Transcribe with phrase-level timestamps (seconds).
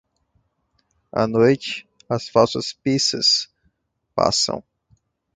[1.19, 3.51] À noite, as falsas pissas
[4.15, 4.63] passam.